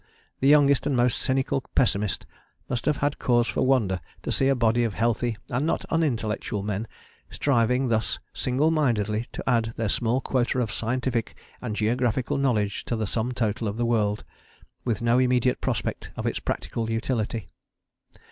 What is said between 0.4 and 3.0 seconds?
youngest and most cynical pessimist must have